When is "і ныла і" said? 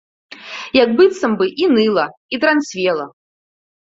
1.65-2.41